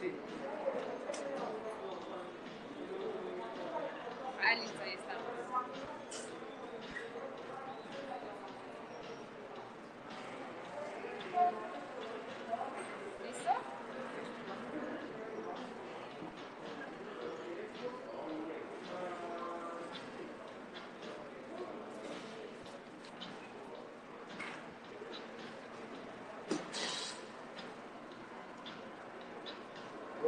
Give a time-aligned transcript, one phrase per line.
[0.00, 0.12] Sí.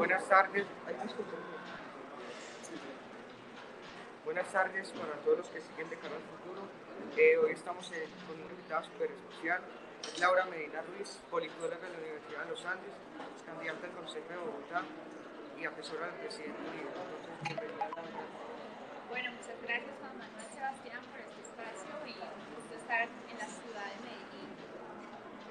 [0.01, 0.65] Buenas tardes.
[4.25, 6.63] Buenas tardes para todos los que siguen de cara al futuro.
[7.19, 7.85] Eh, hoy estamos
[8.27, 9.61] con una invitada súper especial,
[10.19, 12.97] Laura Medina Ruiz, politóloga de la Universidad de los Andes,
[13.45, 14.81] candidata al Consejo de Bogotá
[15.61, 16.89] y asesora del presidente Uribe.
[19.11, 22.17] Bueno, muchas gracias Juan Manuel Sebastián por este espacio y
[22.57, 24.49] gusto estar en la ciudad de Medellín.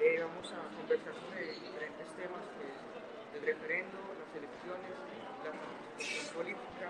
[0.02, 2.90] Eh, vamos a conversar sobre diferentes temas, que
[3.40, 4.92] el referendo, las elecciones,
[5.44, 6.88] la participación política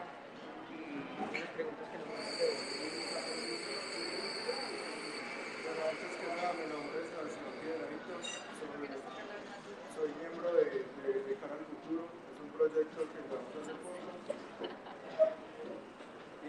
[0.70, 2.54] y unas preguntas que nos a hacer.
[5.62, 8.14] Bueno, antes que nada, mi nombre es Sebastián Piedradito,
[9.94, 14.10] soy, miembro de, de, de Cara al Futuro, es un proyecto que llevamos hace poco.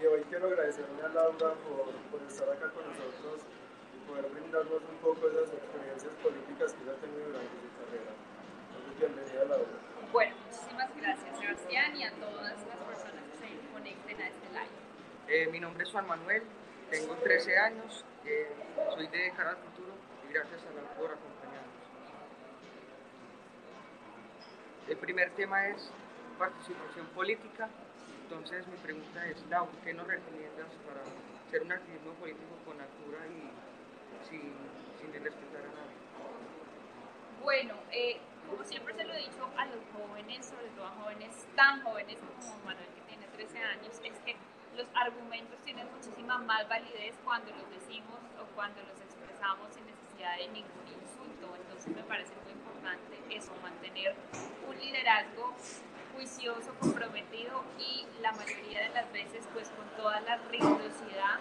[0.01, 3.45] Y hoy quiero agradecerle a Laura por, estar acá con nosotros
[3.93, 7.69] y poder brindarnos un poco de esas experiencias políticas que ella ha tenido durante su
[7.77, 8.13] carrera.
[8.17, 9.90] Entonces, bienvenida Laura.
[10.13, 14.75] Bueno, muchísimas gracias Sebastián y a todas las personas que se conecten a este live.
[15.29, 16.43] Eh, mi nombre es Juan Manuel,
[16.91, 18.51] tengo 13 años, eh,
[18.93, 19.93] soy de Cara al Futuro
[20.29, 21.71] y gracias a la por acompañarnos.
[24.89, 25.93] El primer tema es
[26.41, 27.69] participación política,
[28.25, 31.03] entonces mi pregunta es, Lau, ¿qué nos recomiendas para
[31.47, 34.55] hacer un activismo político con altura y sin,
[35.01, 36.01] sin respetar a nadie?
[37.45, 41.47] Bueno, eh, como siempre se lo he dicho a los jóvenes, sobre todo a jóvenes
[41.57, 44.37] tan jóvenes como Manuel que tiene 13 años, es que
[44.77, 50.37] los argumentos tienen muchísima más validez cuando los decimos o cuando los expresamos sin necesidad
[50.37, 51.57] de ningún insulto.
[51.57, 54.15] Entonces me parece muy importante eso, mantener
[54.69, 55.55] un liderazgo
[56.15, 61.39] juicioso, comprometido y la mayoría de las veces pues con toda la rigurosidad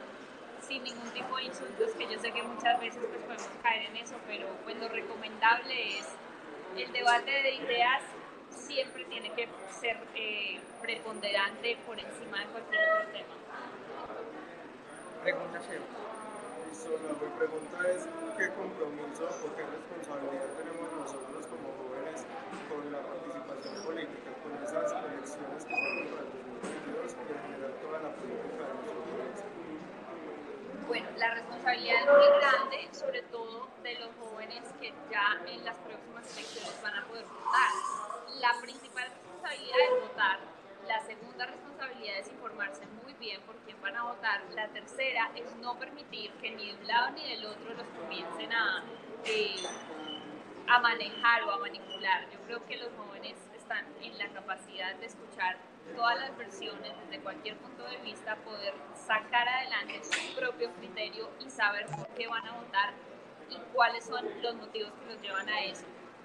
[0.62, 3.98] sin ningún tipo de insultos, que yo sé que muchas veces pues podemos caer en
[3.98, 6.08] eso, pero pues lo recomendable es
[6.78, 8.04] el debate de ideas
[8.50, 9.48] siempre tiene que
[9.80, 13.36] ser eh, preponderante por encima de cualquier otro tema.
[15.24, 15.84] Pregunta cero.
[16.70, 22.24] Listo, la mi pregunta es, ¿qué compromiso o qué responsabilidad tenemos nosotros como jóvenes
[22.70, 26.32] con la participación política, con esas elecciones que son para el
[26.62, 28.59] 2022 y en general toda la política?
[30.90, 35.78] Bueno, la responsabilidad es muy grande, sobre todo de los jóvenes que ya en las
[35.78, 37.72] próximas elecciones van a poder votar.
[38.42, 40.40] La principal responsabilidad es votar.
[40.88, 44.42] La segunda responsabilidad es informarse muy bien por quién van a votar.
[44.56, 48.52] La tercera es no permitir que ni de un lado ni del otro los comiencen
[48.52, 48.84] a,
[49.26, 49.58] eh,
[50.68, 52.28] a manejar o a manipular.
[52.32, 55.58] Yo creo que los jóvenes están en la capacidad de escuchar
[55.96, 61.49] todas las versiones desde cualquier punto de vista, poder sacar adelante su propio criterio y
[61.60, 62.94] saber por qué van a votar
[63.50, 65.84] y cuáles son los motivos que los llevan a eso.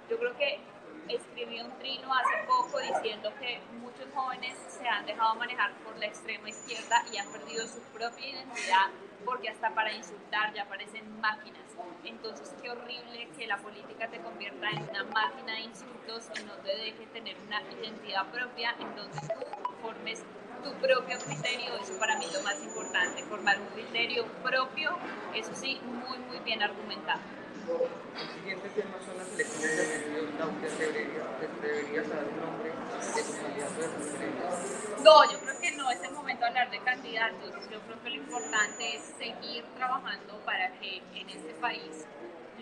[0.09, 0.61] Yo creo que
[1.09, 6.07] escribí un trino hace poco diciendo que muchos jóvenes se han dejado manejar por la
[6.07, 8.91] extrema izquierda y han perdido su propia identidad
[9.25, 11.65] porque hasta para insultar ya parecen máquinas.
[12.05, 16.53] Entonces, qué horrible que la política te convierta en una máquina de insultos y no
[16.63, 20.23] te deje tener una identidad propia en donde tú formes
[20.65, 21.77] tu propio criterio.
[21.81, 24.97] Eso para mí es lo más importante, formar un criterio propio,
[25.35, 27.21] eso sí, muy, muy bien argumentado.
[27.65, 30.35] El siguiente tema son las elecciones de medios.
[30.39, 35.03] Lau, ¿te debería- te deberías dar un nombre de tu candidato de preferencia?
[35.03, 37.51] No, yo creo que no es el momento de hablar de candidatos.
[37.71, 42.05] Yo creo que lo importante es seguir trabajando para que en este país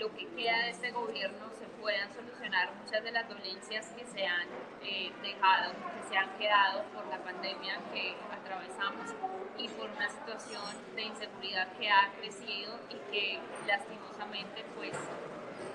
[0.02, 4.26] lo que queda de este gobierno se puedan solucionar muchas de las dolencias que se
[4.26, 4.48] han
[4.82, 9.14] eh, dejado, que se han quedado por la pandemia que atravesamos
[9.56, 13.38] y por una situación de inseguridad que ha crecido y que
[13.68, 14.90] lastimosamente pues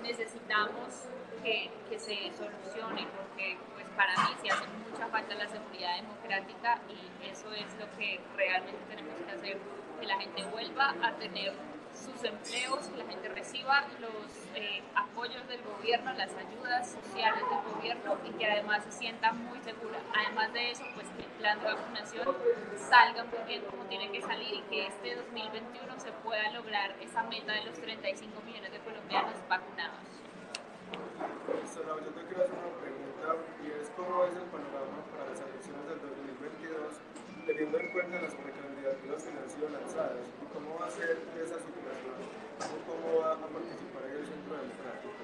[0.04, 1.08] necesitamos
[1.42, 6.82] que, que se solucione porque pues para mí sí hace mucha falta la seguridad democrática
[6.90, 9.58] y eso es lo que realmente tenemos que hacer,
[10.02, 11.54] que la gente vuelva a tener
[11.98, 14.14] sus empleos, que la gente reciba los
[14.56, 19.60] eh, apoyos del gobierno, las ayudas sociales del gobierno y que además se sienta muy
[19.62, 20.00] segura.
[20.16, 22.36] Además de eso, pues que el plan de vacunación
[22.78, 27.24] salga muy bien como tiene que salir y que este 2021 se pueda lograr esa
[27.24, 30.00] meta de los 35 millones de colombianos vacunados.
[31.68, 34.38] Yo te quiero hacer una pregunta y es cómo es
[37.58, 40.22] teniendo en cuenta las precandidaturas que han sido lanzadas,
[40.54, 42.14] ¿cómo va a ser esa situación?
[42.86, 45.18] ¿Cómo va a participar en el Centro Democrático?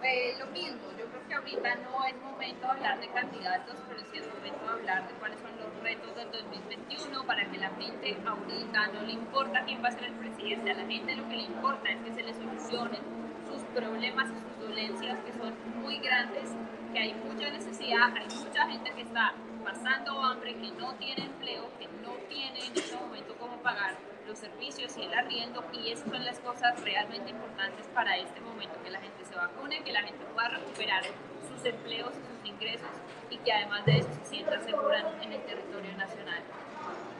[0.00, 4.00] Eh, lo mismo, yo creo que ahorita no es momento de hablar de candidatos, pero
[4.00, 7.70] sí es momento de hablar de cuáles son los retos del 2021 para que la
[7.76, 11.28] gente ahorita no le importa quién va a ser el presidente, a la gente lo
[11.28, 13.02] que le importa es que se le solucionen
[13.44, 16.48] sus problemas y sus dolencias que son muy grandes,
[16.94, 19.34] que hay mucha necesidad, hay mucha gente que está
[19.66, 23.96] pasando hambre, que no tiene empleo, que no tiene en este momento cómo pagar
[24.28, 28.80] los servicios y el arriendo y esas son las cosas realmente importantes para este momento,
[28.84, 31.02] que la gente se vacune, que la gente pueda recuperar
[31.48, 32.90] sus empleos y sus ingresos
[33.28, 36.42] y que además de eso se sienta segura en el territorio nacional.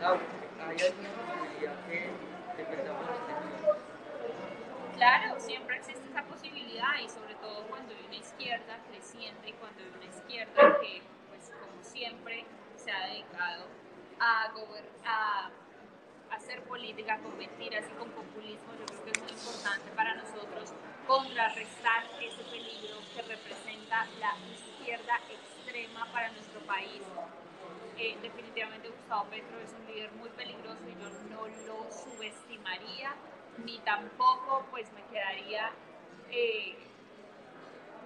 [0.00, 7.92] ¿hay alguna posibilidad que perdamos las Claro, siempre existe esa posibilidad y sobre todo cuando
[7.92, 11.02] hay una izquierda creciente y cuando hay una izquierda que,
[11.96, 12.44] siempre,
[12.76, 13.64] se ha dedicado
[14.20, 14.52] a,
[15.06, 15.50] a
[16.30, 20.74] hacer política con mentiras y con populismo, yo creo que es muy importante para nosotros
[21.06, 27.00] contrarrestar ese peligro que representa la izquierda extrema para nuestro país.
[27.96, 33.14] Eh, definitivamente Gustavo Petro es un líder muy peligroso y yo no lo subestimaría,
[33.64, 35.70] ni tampoco pues me quedaría...
[36.30, 36.85] Eh,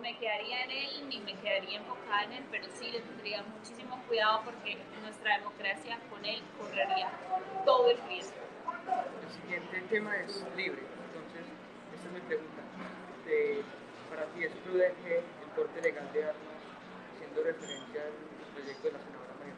[0.00, 4.02] me quedaría en él ni me quedaría enfocada en él, pero sí le tendría muchísimo
[4.08, 7.11] cuidado porque nuestra democracia con él correría
[7.64, 8.37] todo el riesgo.
[9.23, 11.47] El siguiente tema es libre, entonces
[11.94, 12.62] esta es mi pregunta.
[14.08, 16.61] para ti es prudente el corte legal de armas
[17.14, 19.55] haciendo referencia al proyecto de la senadora María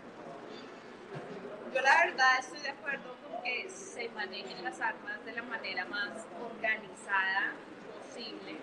[1.72, 5.86] yo la verdad estoy de acuerdo con que se manejen las armas de la manera
[5.86, 7.54] más organizada
[8.04, 8.58] posible,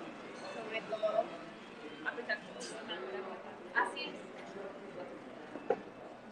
[0.54, 1.26] sobre todo
[3.76, 4.30] Así es.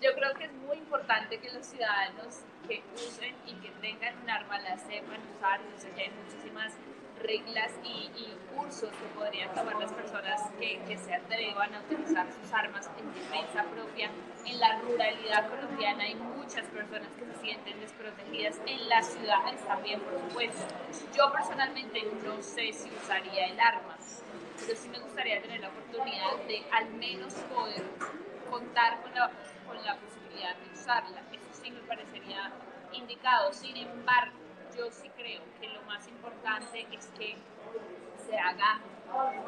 [0.01, 4.29] Yo creo que es muy importante que los ciudadanos que usen y que tengan un
[4.29, 5.59] arma la sepan usar.
[5.59, 6.73] Yo sé que hay muchísimas
[7.21, 8.11] reglas y,
[8.55, 13.13] cursos que podrían tomar las personas que, que, se atrevan a utilizar sus armas en
[13.13, 14.09] defensa propia.
[14.45, 19.99] En la ruralidad colombiana hay muchas personas que se sienten desprotegidas, en las ciudades también,
[20.01, 20.65] por supuesto.
[21.15, 23.95] Yo personalmente no sé si usaría el arma,
[24.59, 27.83] pero sí me gustaría tener la oportunidad de al menos poder
[28.49, 29.31] contar con la,
[29.65, 31.21] con la posibilidad de usarla.
[31.31, 32.51] Eso sí me parecería
[32.93, 33.53] indicado.
[33.53, 34.37] Sin embargo,
[34.75, 37.37] yo sí creo que lo más importante es que
[38.27, 38.81] se haga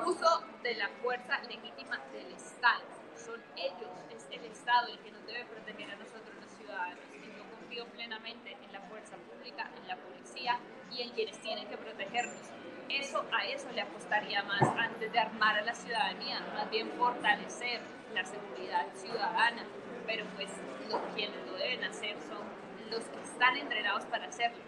[0.05, 2.83] uso de la fuerza legítima del Estado.
[3.15, 7.03] Son ellos, es el Estado el que nos debe proteger a nosotros los ciudadanos.
[7.13, 10.59] Y yo confío plenamente en la fuerza pública, en la policía
[10.91, 12.49] y en quienes tienen que protegernos
[12.89, 17.81] eso a eso le apostaría más antes de armar a la ciudadanía, más bien fortalecer
[18.13, 19.63] la seguridad ciudadana,
[20.05, 20.49] pero pues
[20.89, 22.43] los quienes lo deben hacer son
[22.89, 24.63] los que están entrenados para hacerlo,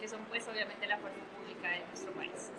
[0.00, 2.50] que son pues obviamente la fuerza pública de nuestro país.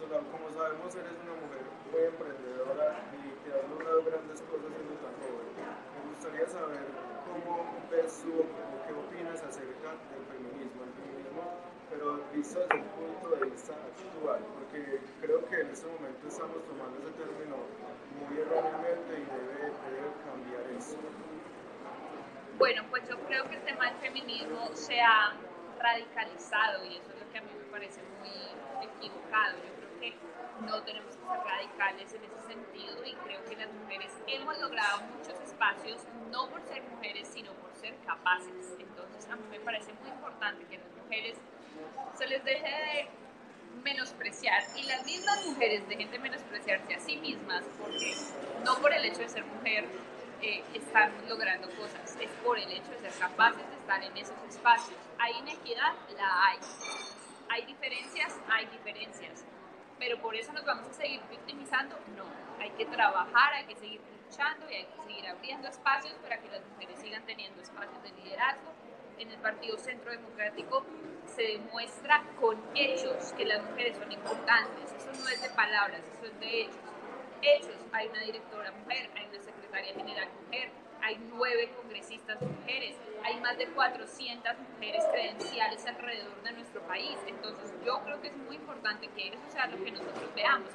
[0.00, 1.60] Como sabemos, eres una mujer
[1.92, 5.46] muy emprendedora y que has logrado grandes cosas siendo tan joven.
[5.54, 6.88] Me gustaría saber
[7.28, 8.48] cómo ves tú,
[8.86, 10.88] qué opinas acerca del feminismo.
[10.88, 15.86] El feminismo pero visto desde el punto de vista actual, porque creo que en este
[15.88, 17.56] momento estamos tomando ese término
[18.14, 20.96] muy erróneamente y debe, debe cambiar eso.
[22.56, 25.34] Bueno, pues yo creo que el tema del feminismo se ha
[25.80, 29.56] radicalizado y eso es lo que a mí me parece muy equivocado.
[29.58, 30.14] Yo creo que
[30.66, 35.00] no tenemos que ser radicales en ese sentido y creo que las mujeres hemos logrado
[35.16, 38.76] muchos espacios, no por ser mujeres, sino por ser capaces.
[38.78, 41.38] Entonces a mí me parece muy importante que las mujeres
[42.16, 43.08] se les deje de
[43.82, 48.14] menospreciar y las mismas mujeres dejen de menospreciarse a sí mismas porque
[48.64, 49.86] no por el hecho de ser mujer
[50.42, 54.36] eh, están logrando cosas, es por el hecho de ser capaces de estar en esos
[54.48, 54.96] espacios.
[55.18, 55.92] ¿Hay inequidad?
[56.16, 56.58] La hay.
[57.50, 58.34] ¿Hay diferencias?
[58.50, 59.44] Hay diferencias.
[59.98, 61.98] Pero por eso nos vamos a seguir victimizando?
[62.16, 62.24] No.
[62.58, 66.48] Hay que trabajar, hay que seguir luchando y hay que seguir abriendo espacios para que
[66.48, 68.72] las mujeres sigan teniendo espacios de liderazgo.
[69.20, 70.82] En el Partido Centro Democrático
[71.26, 74.90] se demuestra con hechos que las mujeres son importantes.
[74.96, 76.76] Eso no es de palabras, eso es de hechos.
[77.42, 80.70] Hechos, hay una directora mujer, hay una secretaria general mujer,
[81.02, 87.18] hay nueve congresistas mujeres, hay más de 400 mujeres credenciales alrededor de nuestro país.
[87.26, 90.70] Entonces yo creo que es muy importante que eso sea lo que nosotros veamos.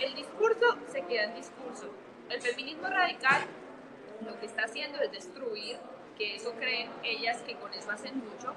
[0.00, 1.92] El discurso se queda en discurso.
[2.30, 3.42] El feminismo radical
[4.24, 5.78] lo que está haciendo es destruir,
[6.22, 8.54] eso creen ellas que con eso hacen mucho,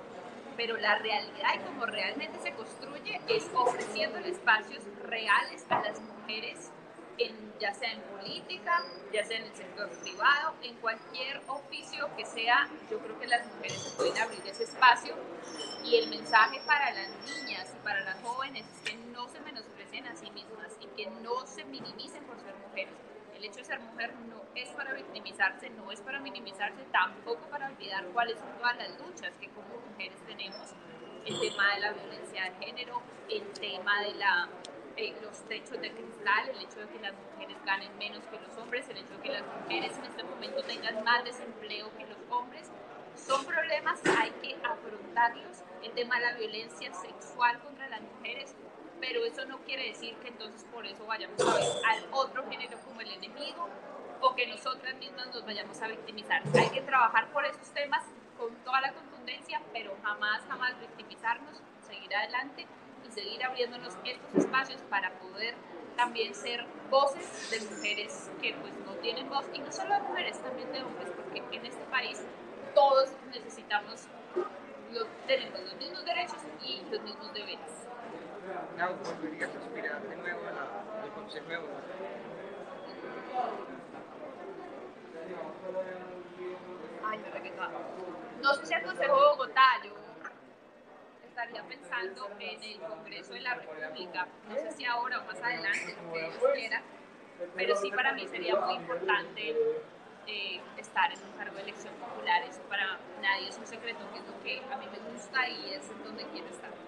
[0.58, 6.72] pero la realidad y como realmente se construye es ofreciendo espacios reales a las mujeres
[7.18, 12.26] en, ya sea en política, ya sea en el sector privado, en cualquier oficio que
[12.26, 15.16] sea, yo creo que las mujeres se pueden abrir ese espacio
[15.84, 20.08] y el mensaje para las niñas y para las jóvenes es que no se menosprecien
[20.08, 22.94] a sí mismas y que no se minimicen por ser mujeres.
[23.46, 28.04] Hecho de ser mujer no es para victimizarse, no es para minimizarse, tampoco para olvidar
[28.08, 30.74] cuáles son todas las luchas que como mujeres tenemos.
[31.28, 34.50] El tema de la violencia de género, el tema de la
[34.98, 38.58] eh, los techos de cristal, el hecho de que las mujeres ganen menos que los
[38.58, 42.18] hombres, el hecho de que las mujeres en este momento tengan más desempleo que los
[42.32, 42.72] hombres,
[43.16, 45.58] son problemas, hay que afrontarlos.
[45.84, 48.56] El tema de la violencia sexual contra las mujeres,
[49.06, 52.78] pero eso no quiere decir que entonces por eso vayamos a ver al otro género
[52.80, 53.70] como el enemigo
[54.22, 56.42] o que nosotras mismas nos vayamos a victimizar.
[56.56, 58.04] Hay que trabajar por esos temas
[58.38, 62.66] con toda la contundencia, pero jamás, jamás victimizarnos, seguir adelante
[63.16, 65.56] seguir abriéndonos estos espacios para poder
[65.96, 70.38] también ser voces de mujeres que pues no tienen voz y no solo de mujeres,
[70.42, 72.22] también de hombres, porque en este país
[72.74, 74.08] todos necesitamos,
[75.28, 77.86] tenemos los mismos derechos y los mismos deberes.
[78.46, 81.82] No, ¿volverías a de nuevo al Consejo de Bogotá?
[87.08, 89.92] Ay, me No sé si al Consejo de Bogotá, yo
[91.28, 95.96] estaría pensando en el Congreso de la República, no sé si ahora o más adelante,
[96.04, 96.84] lo que Dios quiera,
[97.56, 99.56] pero sí para mí sería muy importante
[100.28, 104.20] eh, estar en un cargo de elección popular, eso para nadie es un secreto, que
[104.20, 106.85] es lo que a mí me gusta y es donde quiero estar.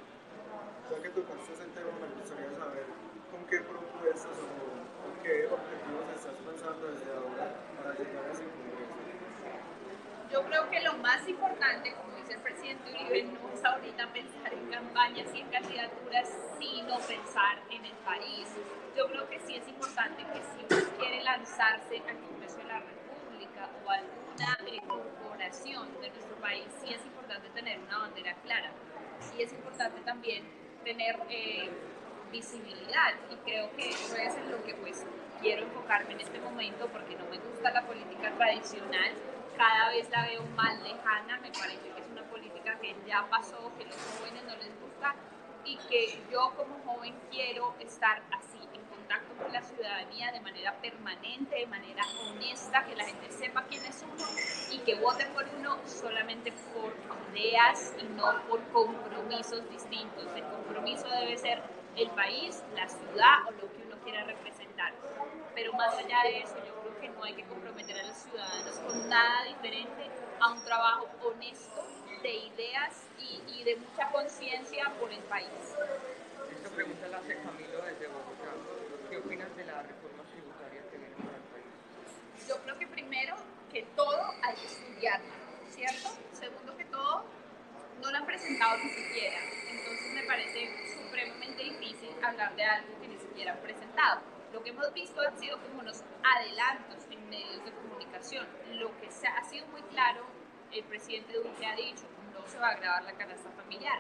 [0.90, 2.86] Ya que tocaste ese tema, me gustaría saber
[3.30, 4.48] con qué propuestas o
[5.04, 8.96] con qué objetivos estás pensando desde ahora para llegar a ese Congreso.
[10.32, 14.72] Yo creo que lo más importante, como el presidente Uribe no es ahorita pensar en
[14.72, 18.48] campañas y en candidaturas, sino pensar en el país.
[18.96, 22.80] Yo creo que sí es importante que si uno quiere lanzarse al Congreso de la
[22.80, 28.72] República o alguna eh, corporación de nuestro país, sí es importante tener una bandera clara.
[29.20, 31.70] Sí es importante también tener eh,
[32.32, 33.12] visibilidad.
[33.30, 35.06] Y creo que eso es en lo que pues
[35.42, 39.12] quiero enfocarme en este momento porque no me gusta la política tradicional.
[39.58, 43.72] Cada vez la veo más lejana, me parece que es una política que ya pasó,
[43.78, 45.16] que los jóvenes no les gusta
[45.66, 48.60] y que yo como joven quiero estar así,
[49.08, 53.86] contacto con la ciudadanía de manera permanente, de manera honesta, que la gente sepa quién
[53.86, 54.26] es uno
[54.72, 56.94] y que vote por uno solamente por
[57.34, 60.28] ideas y no por compromisos distintos.
[60.36, 61.62] El compromiso debe ser
[61.96, 64.92] el país, la ciudad o lo que uno quiera representar.
[65.56, 69.08] Pero más allá de eso, yo que no hay que comprometer a los ciudadanos con
[69.08, 70.10] nada diferente
[70.42, 71.88] a un trabajo honesto
[72.24, 75.76] de ideas y, y de mucha conciencia por el país.
[76.52, 78.77] Esta pregunta la hace Camilo desde Bogotá.
[79.10, 82.48] ¿Qué opinas de la reforma tributaria que viene para el país?
[82.48, 83.36] Yo creo que primero
[83.72, 85.34] que todo hay que estudiarla,
[85.70, 86.10] ¿cierto?
[86.34, 87.26] Segundo que todo,
[88.02, 89.38] no lo han presentado ni siquiera.
[89.70, 90.70] Entonces me parece
[91.04, 94.22] supremamente difícil hablar de algo que ni siquiera han presentado
[94.54, 98.48] lo que hemos visto han sido como unos adelantos en medios de comunicación.
[98.74, 100.24] Lo que ha sido muy claro,
[100.72, 104.00] el presidente Duque ha dicho, no se va a grabar la canasta familiar.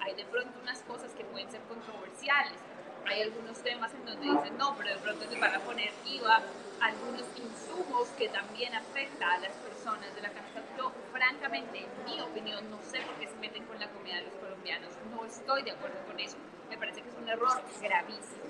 [0.00, 2.58] Hay de pronto unas cosas que pueden ser controversiales.
[3.06, 6.42] Hay algunos temas en donde dicen, no, pero de pronto se van a poner IVA
[6.80, 10.62] algunos insumos que también afectan a las personas de la canasta.
[10.76, 14.22] Yo, francamente, en mi opinión, no sé por qué se meten con la comida de
[14.22, 14.90] los colombianos.
[15.10, 16.36] No estoy de acuerdo con eso.
[16.70, 18.42] Me parece que es un error gravísimo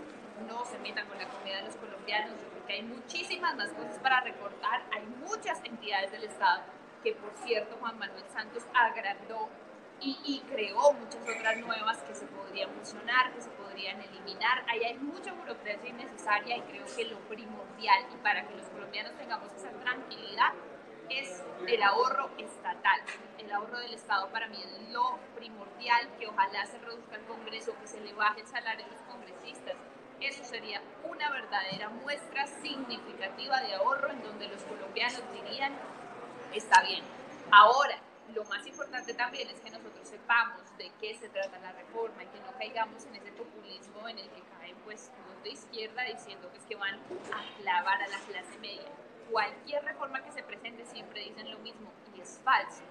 [0.48, 4.20] no se metan con la comunidad de los colombianos, porque hay muchísimas más cosas para
[4.20, 6.62] recortar, hay muchas entidades del Estado
[7.02, 9.48] que por cierto Juan Manuel Santos agrandó
[10.02, 14.64] y, y, creó muchas otras nuevas que se podrían fusionar, que se podrían eliminar.
[14.68, 19.16] Ahí hay mucha burocracia innecesaria y creo que lo primordial y para que los colombianos
[19.16, 20.52] tengamos esa tranquilidad
[21.08, 23.00] es el ahorro estatal.
[23.38, 27.74] El ahorro del Estado para mí es lo primordial, que ojalá se reduzca el Congreso,
[27.80, 29.76] que se le baje el salario a los congresistas,
[30.22, 35.72] eso sería una verdadera muestra significativa de ahorro en donde los colombianos dirían,
[36.54, 37.02] está bien.
[37.50, 37.98] Ahora,
[38.34, 42.26] lo más importante también es que nosotros sepamos de qué se trata la reforma y
[42.26, 46.50] que no caigamos en ese populismo en el que caen pues los de izquierda diciendo
[46.50, 48.88] que es que van a clavar a la clase media.
[49.30, 52.82] Cualquier reforma que se presente siempre dicen lo mismo y es falso.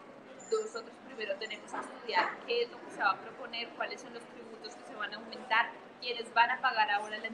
[0.52, 4.14] Nosotros primero tenemos que estudiar qué es lo que se va a proponer, cuáles son
[4.14, 7.26] los tributos que se van a aumentar, quienes van a pagar ahora los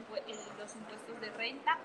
[0.76, 1.78] impuestos de renta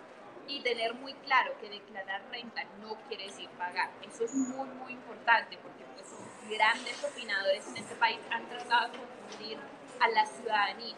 [0.48, 3.90] y tener muy claro que declarar renta no quiere decir pagar.
[4.02, 5.73] Eso es muy, muy importante porque
[6.50, 9.58] grandes opinadores en este país han tratado de confundir
[10.00, 10.96] a la ciudadanía.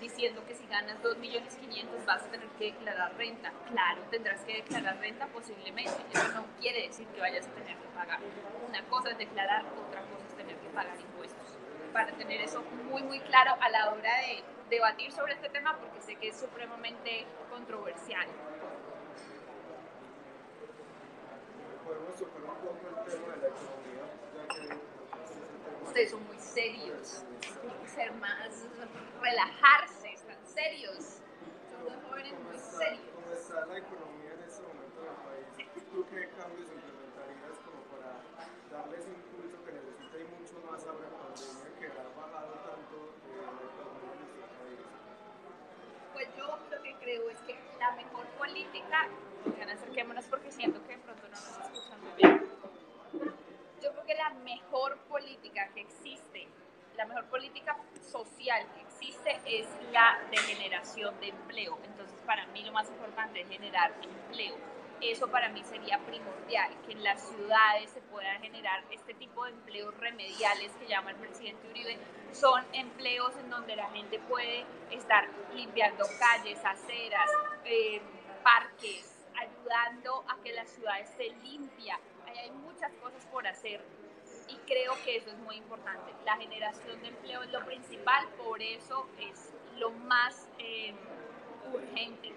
[0.00, 3.52] diciendo que si ganas 2.500.000 millones vas a tener que declarar renta.
[3.68, 5.94] Claro, tendrás que declarar renta posiblemente.
[6.12, 8.18] Eso no quiere decir que vayas a tener que pagar.
[8.66, 11.58] Una cosa es declarar, otra cosa es tener que pagar impuestos.
[11.92, 16.00] Para tener eso muy, muy claro a la hora de debatir sobre este tema, porque
[16.00, 18.26] sé que es supremamente controversial.
[21.84, 24.04] Podemos un poco el tema de la economía,
[24.34, 24.90] ya que
[26.00, 27.24] ustedes son muy serios,
[27.60, 28.64] tienen que ser más,
[29.20, 31.20] relajarse, están serios,
[31.68, 33.04] son dos jóvenes muy serios.
[33.12, 35.68] ¿Cómo está la economía en este momento en el país?
[35.92, 38.16] ¿Tú qué cambios implementarías como para
[38.72, 42.96] darles impulso que necesita y mucho más ahora en pandemia que ha bajado tanto
[43.28, 44.80] eh, la economía en nuestro país?
[46.14, 49.04] Pues yo lo que creo es que la mejor política,
[49.68, 52.50] acerquémonos porque siento que de pronto no nos escuchan muy bien
[53.82, 56.46] yo creo que la mejor política que existe,
[56.94, 61.78] la mejor política social que existe es la de generación de empleo.
[61.84, 64.56] Entonces, para mí lo más importante es generar empleo.
[65.00, 69.52] Eso para mí sería primordial, que en las ciudades se puedan generar este tipo de
[69.52, 71.96] empleos remediales que llama el presidente Uribe.
[72.32, 77.30] Son empleos en donde la gente puede estar limpiando calles, aceras,
[77.64, 78.02] eh,
[78.42, 81.98] parques, ayudando a que la ciudad esté limpia,
[82.40, 83.80] hay muchas cosas por hacer
[84.50, 86.12] y creo que eso es muy importante.
[86.24, 90.94] La generación de empleo es lo principal, por eso es lo más eh,
[91.72, 92.32] urgente.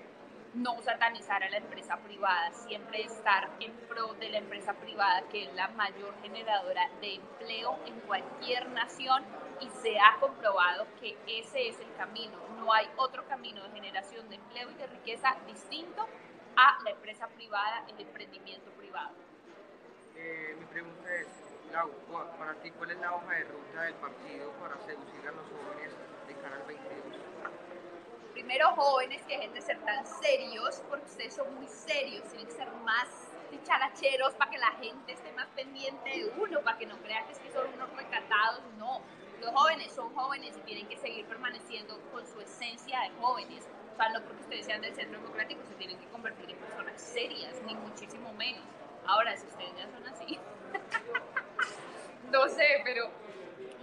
[0.53, 5.45] No satanizar a la empresa privada, siempre estar en pro de la empresa privada, que
[5.45, 9.23] es la mayor generadora de empleo en cualquier nación
[9.59, 12.37] y se ha comprobado que ese es el camino.
[12.57, 16.07] No hay otro camino de generación de empleo y de riqueza distinto
[16.55, 19.11] a la empresa privada, el emprendimiento privado.
[20.15, 24.77] Eh, mi pregunta es, Para ti, ¿cuál es la hoja de ruta del partido para
[24.85, 25.91] seducir a los jóvenes
[26.27, 26.93] de cara al 22?
[28.31, 32.53] Primero, jóvenes que dejen de ser tan serios, porque ustedes son muy serios, tienen que
[32.53, 33.07] ser más
[33.49, 37.31] dicharacheros para que la gente esté más pendiente de uno, para que no crean que,
[37.31, 39.01] es que son unos recatados, no.
[39.41, 43.67] Los jóvenes son jóvenes y tienen que seguir permaneciendo con su esencia de jóvenes.
[43.93, 47.01] O sea, no porque ustedes sean del centro democrático se tienen que convertir en personas
[47.01, 48.63] serias, ni muchísimo menos
[49.05, 50.39] Ahora, si ustedes ya son así,
[52.33, 53.11] no sé, pero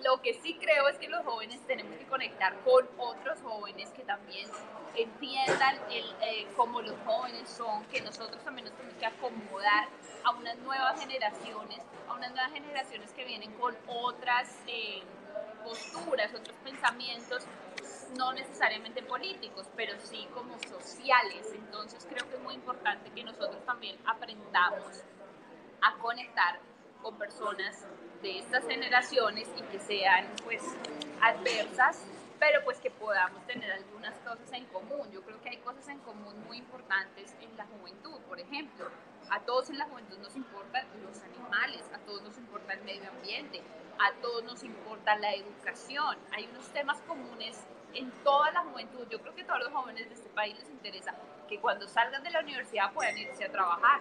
[0.03, 4.03] lo que sí creo es que los jóvenes tenemos que conectar con otros jóvenes que
[4.03, 4.51] también
[4.97, 9.87] entiendan eh, cómo los jóvenes son, que nosotros también nos tenemos que acomodar
[10.25, 15.05] a unas nuevas generaciones, a unas nuevas generaciones que vienen con otras eh,
[15.65, 17.45] posturas, otros pensamientos
[18.17, 21.47] no necesariamente políticos, pero sí como sociales.
[21.55, 25.05] Entonces creo que es muy importante que nosotros también aprendamos
[25.83, 26.59] a conectar
[27.03, 27.87] con personas
[28.23, 30.63] de estas generaciones y que sean pues
[31.21, 32.05] adversas,
[32.39, 35.11] pero pues que podamos tener algunas cosas en común.
[35.11, 38.89] Yo creo que hay cosas en común muy importantes en la juventud, por ejemplo.
[39.31, 43.09] A todos en la juventud nos importan los animales, a todos nos importa el medio
[43.11, 43.63] ambiente,
[43.99, 46.19] a todos nos importa la educación.
[46.33, 47.59] Hay unos temas comunes
[47.95, 49.07] en toda la juventud.
[49.11, 51.15] Yo creo que a todos los jóvenes de este país les interesa
[51.49, 54.01] que cuando salgan de la universidad puedan irse a trabajar.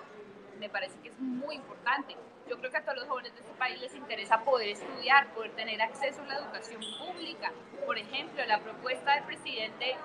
[0.59, 2.15] Me parece que es muy importante.
[2.49, 5.51] Yo creo que a todos los jóvenes de este país les interesa poder estudiar, poder
[5.51, 7.51] tener acceso a la educación pública.
[7.85, 9.95] Por ejemplo, la propuesta del presidente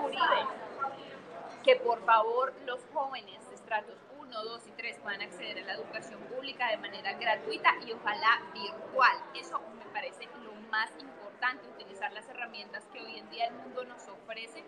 [0.00, 0.46] Uribe,
[1.64, 5.74] que por favor los jóvenes de estratos 1, 2 y 3 puedan acceder a la
[5.74, 9.16] educación pública de manera gratuita y ojalá virtual.
[9.34, 13.84] Eso me parece lo más importante, utilizar las herramientas que hoy en día el mundo
[13.84, 14.62] nos ofrece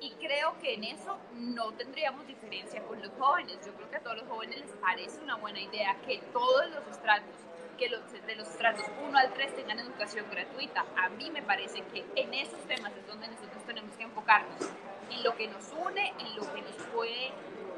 [0.00, 3.58] y creo que en eso no tendríamos diferencia con los jóvenes.
[3.64, 6.86] Yo creo que a todos los jóvenes les parece una buena idea que todos los
[6.86, 7.34] estratos,
[7.76, 10.84] que los, de los estratos 1 al 3 tengan educación gratuita.
[10.96, 14.60] A mí me parece que en esos temas es donde nosotros tenemos que enfocarnos,
[15.10, 17.32] en lo que nos une, en lo que nos puede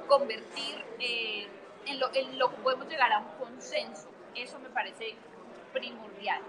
[0.06, 1.48] convertir, eh,
[1.86, 4.10] en, lo, en lo que podemos llegar a un consenso.
[4.34, 5.14] Eso me parece
[5.72, 6.42] primordial.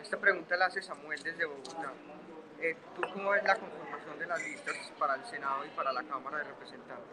[0.00, 1.92] Esta pregunta la hace Samuel desde Bogotá.
[2.62, 6.04] Eh, ¿Tú cómo ves la conformación de las listas para el Senado y para la
[6.04, 7.10] Cámara de Representantes?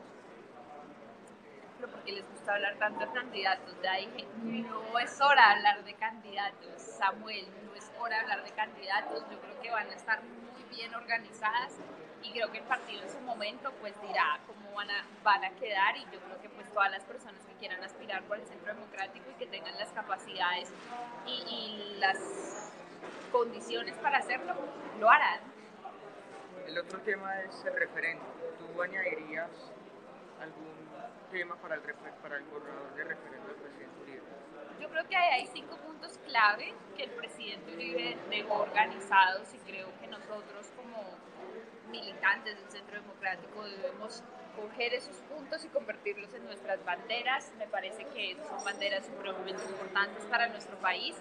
[1.79, 5.83] Pero porque les gusta hablar tanto de candidatos, ya dije, no es hora de hablar
[5.83, 9.93] de candidatos, Samuel, no es hora de hablar de candidatos, yo creo que van a
[9.95, 11.79] estar muy bien organizadas
[12.21, 15.49] y creo que el partido en su momento pues dirá cómo van a, van a
[15.55, 18.71] quedar y yo creo que pues todas las personas que quieran aspirar por el centro
[18.71, 20.71] democrático y que tengan las capacidades
[21.25, 22.17] y, y las
[23.31, 24.53] condiciones para hacerlo,
[24.99, 25.39] lo harán.
[26.65, 28.27] El otro tema es el referéndum.
[28.59, 29.49] ¿Tú añadirías
[30.41, 30.89] algún
[31.31, 34.21] tema para el, para el borrador de referendo del presidente Uribe?
[34.79, 39.89] Yo creo que hay cinco puntos clave que el presidente Uribe dejó organizados y creo
[39.99, 41.17] que nosotros como
[41.89, 44.23] militantes del Centro Democrático debemos
[44.55, 47.51] coger esos puntos y convertirlos en nuestras banderas.
[47.57, 51.15] Me parece que son banderas supremamente importantes para nuestro país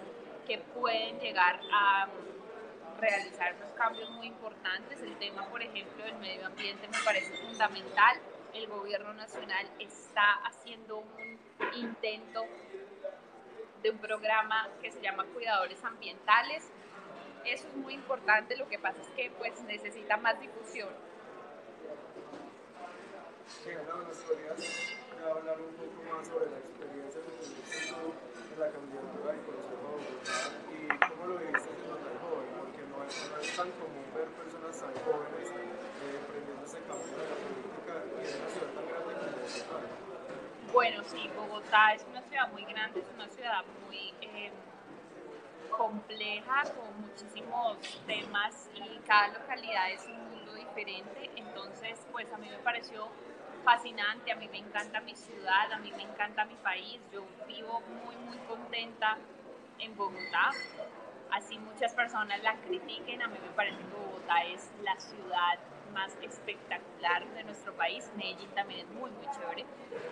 [0.49, 2.07] que pueden llegar a
[2.99, 4.99] realizar unos cambios muy importantes.
[4.99, 8.17] El tema, por ejemplo, del medio ambiente me parece fundamental.
[8.55, 11.37] El gobierno nacional está haciendo un
[11.75, 12.45] intento
[13.83, 16.67] de un programa que se llama Cuidadores Ambientales.
[17.45, 20.89] Eso es muy importante, lo que pasa es que pues necesita más difusión.
[24.07, 29.68] Nos podrías hablar un poco más sobre la experiencia que la candidatura Consejo de Bogotá
[31.09, 35.49] cómo lo siendo tan joven, porque no es, tan común ver personas tan jóvenes
[36.89, 39.77] cambio de la política y una ciudad tan grande como Bogotá.
[40.73, 44.51] Bueno, sí, Bogotá es una ciudad muy grande, es una ciudad muy eh,
[45.75, 51.29] compleja, con muchísimos temas y cada localidad es un mundo diferente.
[51.35, 53.07] Entonces, pues a mí me pareció
[53.63, 56.99] fascinante, a mí me encanta mi ciudad, a mí me encanta mi país.
[57.11, 59.17] Yo vivo muy, muy contenta
[59.79, 60.51] en Bogotá.
[61.31, 65.59] Así muchas personas la critiquen, a mí me parece que Bogotá es la ciudad
[65.93, 68.09] más espectacular de nuestro país.
[68.15, 69.65] Medellín también es muy, muy chévere.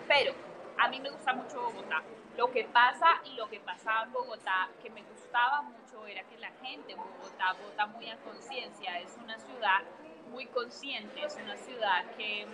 [0.06, 0.32] Pero
[0.78, 2.02] a mí me gusta mucho Bogotá.
[2.36, 6.38] Lo que pasa y lo que pasaba en Bogotá, que me gustaba mucho, era que
[6.38, 9.00] la gente en Bogotá vota muy a conciencia.
[9.00, 9.82] Es una ciudad
[10.30, 12.46] muy consciente, es una ciudad que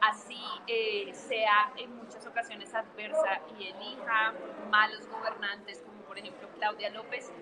[0.00, 4.32] así eh, sea en muchas ocasiones adversa y elija
[4.70, 7.32] malos gobernantes, por ejemplo Claudia López,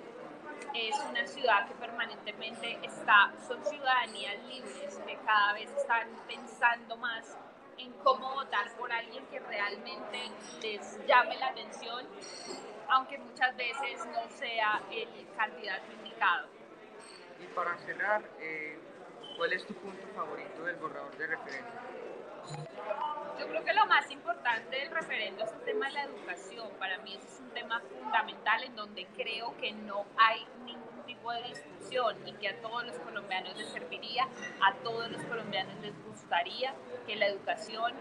[0.75, 7.37] es una ciudad que permanentemente está, son ciudadanías libres que cada vez están pensando más
[7.79, 10.31] en cómo votar por alguien que realmente
[10.63, 12.07] les llame la atención,
[12.89, 16.47] aunque muchas veces no sea el candidato indicado.
[17.43, 18.79] Y para cerrar, eh,
[19.37, 21.73] ¿cuál es tu punto favorito del borrador de referéndum?
[23.39, 26.69] Yo creo que lo más importante del referendo es el tema de la educación.
[26.79, 31.33] Para mí ese es un tema fundamental en donde creo que no hay ningún tipo
[31.33, 34.29] de discusión y que a todos los colombianos les serviría,
[34.61, 36.75] a todos los colombianos les gustaría
[37.07, 37.95] que la educación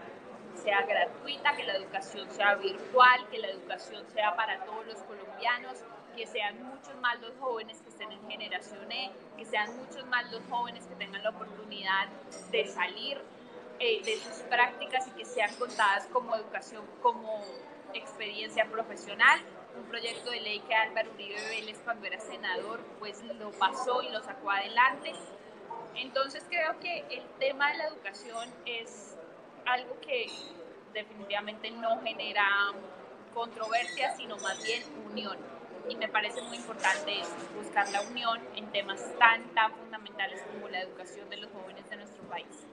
[0.54, 5.84] sea gratuita, que la educación sea virtual, que la educación sea para todos los colombianos,
[6.16, 10.30] que sean muchos más los jóvenes que estén en generación E, que sean muchos más
[10.30, 12.08] los jóvenes que tengan la oportunidad
[12.50, 13.22] de salir
[13.82, 17.42] eh, de sus prácticas y que sean contadas como educación, como
[17.94, 19.40] experiencia profesional.
[19.74, 24.10] Un proyecto de ley que Álvaro Uribe Vélez cuando era senador pues lo pasó y
[24.10, 25.14] lo sacó adelante.
[25.94, 29.16] Entonces creo que el tema de la educación es
[29.64, 30.26] algo que
[30.92, 32.44] definitivamente no genera
[33.32, 35.38] controversia, sino más bien unión.
[35.88, 37.22] Y me parece muy importante
[37.56, 41.96] buscar la unión en temas tan, tan fundamentales como la educación de los jóvenes de
[41.96, 42.66] nuestro país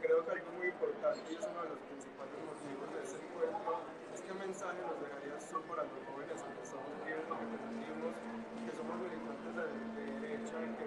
[0.00, 3.72] creo que algo muy importante y es uno de los principales motivos de este encuentro
[4.12, 8.72] es qué mensaje nos dejarías tú para los jóvenes que estamos viendo, que repetimos, que
[8.76, 10.84] somos militantes de, derecha, que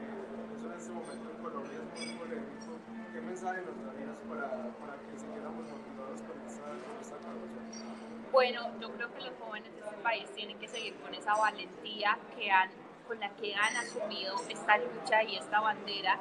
[0.53, 2.71] eso en este momento en Colombia es muy polémico.
[3.13, 4.45] ¿Qué mensaje nos darías para,
[4.77, 8.31] para que siguiéramos motivados con esta, con?
[8.31, 12.17] Bueno, yo creo que los jóvenes de este país tienen que seguir con esa valentía
[12.37, 12.69] que han,
[13.07, 16.19] con la que han asumido esta lucha y esta bandera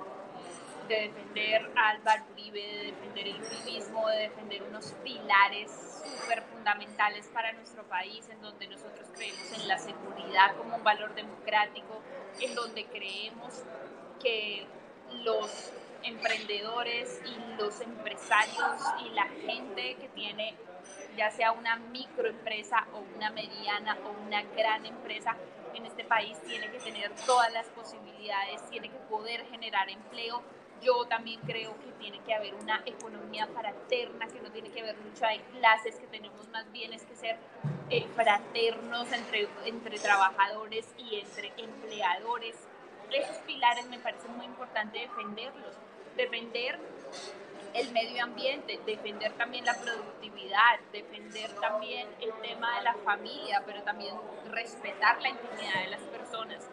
[0.89, 5.71] de defender al Álvaro Uribe, de defender el uribismo, de defender unos pilares
[6.03, 11.15] súper fundamentales para nuestro país, en donde nosotros creemos en la seguridad como un valor
[11.15, 12.01] democrático,
[12.41, 13.63] en donde creemos
[14.21, 14.67] que
[15.23, 15.73] los
[16.03, 20.55] emprendedores y los empresarios y la gente que tiene
[21.17, 25.37] ya sea una microempresa o una mediana o una gran empresa
[25.75, 30.43] en este país tiene que tener todas las posibilidades, tiene que poder generar empleo
[30.83, 34.97] yo también creo que tiene que haber una economía fraterna, que no tiene que haber
[34.99, 37.37] lucha de clases, que tenemos más bien es que ser
[37.91, 42.57] eh, fraternos entre, entre trabajadores y entre empleadores.
[43.11, 45.75] Esos pilares me parece muy importante defenderlos.
[46.17, 46.79] Defender
[47.75, 53.83] el medio ambiente, defender también la productividad, defender también el tema de la familia, pero
[53.83, 54.15] también
[54.51, 56.69] respetar la intimidad de las personas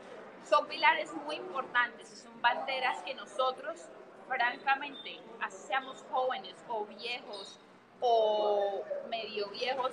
[0.48, 3.82] son pilares muy importantes y son banderas que nosotros,
[4.28, 7.60] francamente, seamos jóvenes o viejos
[8.02, 9.92] o medio viejos,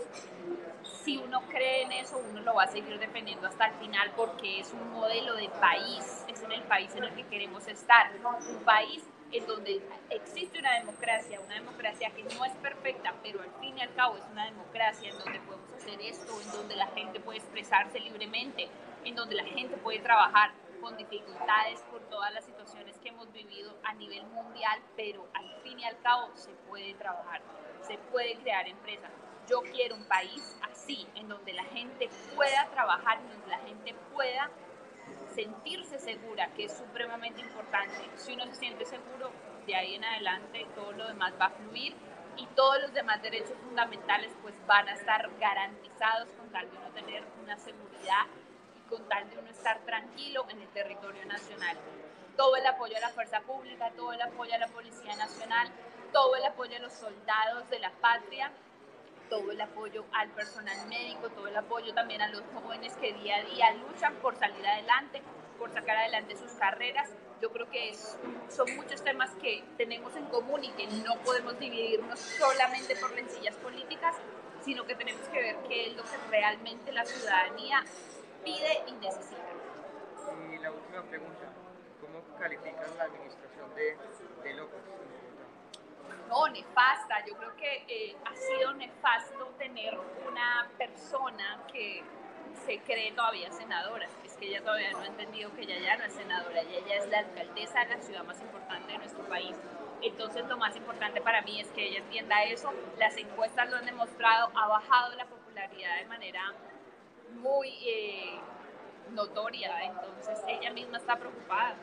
[0.82, 4.60] si uno cree en eso, uno lo va a seguir defendiendo hasta el final porque
[4.60, 9.02] es un modelo de país, es el país en el que queremos estar, un país
[9.32, 13.80] en donde existe una democracia, una democracia que no es perfecta, pero al fin y
[13.80, 17.38] al cabo es una democracia en donde podemos hacer esto, en donde la gente puede
[17.38, 18.68] expresarse libremente,
[19.04, 23.74] en donde la gente puede trabajar con dificultades por todas las situaciones que hemos vivido
[23.84, 27.40] a nivel mundial, pero al fin y al cabo se puede trabajar,
[27.80, 29.10] se puede crear empresas.
[29.48, 33.94] Yo quiero un país así, en donde la gente pueda trabajar, en donde la gente
[34.12, 34.50] pueda
[35.32, 38.10] sentirse segura, que es supremamente importante.
[38.16, 39.30] Si uno se siente seguro,
[39.66, 41.94] de ahí en adelante todo lo demás va a fluir
[42.36, 46.90] y todos los demás derechos fundamentales pues van a estar garantizados con tal de uno
[46.90, 48.26] tener una seguridad
[48.76, 51.76] y con tal de uno estar tranquilo en el territorio nacional.
[52.36, 55.68] Todo el apoyo a la fuerza pública, todo el apoyo a la Policía Nacional,
[56.12, 58.50] todo el apoyo a los soldados de la patria
[59.32, 63.36] todo el apoyo al personal médico, todo el apoyo también a los jóvenes que día
[63.36, 65.22] a día luchan por salir adelante,
[65.58, 67.08] por sacar adelante sus carreras.
[67.40, 68.18] Yo creo que es,
[68.50, 73.56] son muchos temas que tenemos en común y que no podemos dividirnos solamente por lencillas
[73.56, 74.16] políticas,
[74.60, 77.82] sino que tenemos que ver qué es lo que realmente la ciudadanía
[78.44, 79.48] pide y necesita.
[80.52, 81.50] Y la última pregunta,
[82.02, 83.96] ¿cómo calificas la administración de,
[84.44, 84.82] de López?
[86.32, 87.24] No, nefasta.
[87.26, 92.02] Yo creo que eh, ha sido nefasto tener una persona que
[92.64, 94.08] se cree todavía senadora.
[94.24, 96.94] Es que ella todavía no ha entendido que ella ya no es senadora, ella ya
[96.96, 99.56] es la alcaldesa de la ciudad más importante de nuestro país.
[100.00, 102.72] Entonces lo más importante para mí es que ella entienda eso.
[102.98, 106.52] Las encuestas lo han demostrado, ha bajado la popularidad de manera
[107.34, 108.40] muy eh,
[109.10, 109.84] notoria.
[109.84, 111.76] Entonces ella misma está preocupada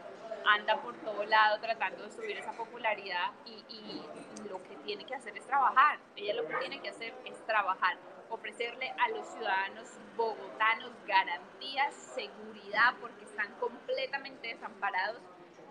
[0.46, 4.02] anda por todo lado tratando de subir esa popularidad y,
[4.50, 6.00] lo que tiene que hacer es trabajar.
[6.15, 7.98] Ella lo que tiene que hacer es trabajar,
[8.30, 15.22] ofrecerle a los ciudadanos bogotanos garantías, seguridad, porque están completamente desamparados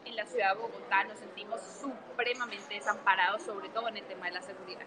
[0.05, 1.05] en la ciudad de Bogotá.
[1.05, 4.87] Nos sentimos supremamente desamparados, sobre todo en el tema de la seguridad.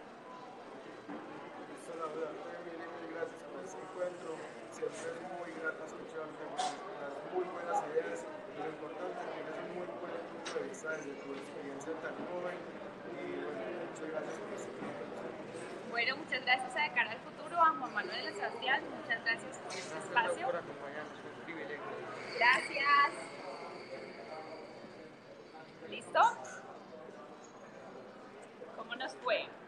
[3.11, 4.35] Gracias por este encuentro.
[4.71, 8.25] Siempre es muy grato escucharte, las muy buenas ideas
[10.89, 12.57] desde tu experiencia tan joven.
[13.13, 15.91] Y bueno, muchas gracias por su.
[15.91, 19.57] Bueno, muchas gracias a De Cara al Futuro, a Juan Manuel y Sebastián, muchas gracias
[19.59, 20.45] por este gracias espacio.
[20.47, 21.83] Por acompañarnos, es un privilegio.
[22.37, 23.13] Gracias.
[25.89, 26.21] ¿Listo?
[28.77, 29.60] ¿Cómo nos fue?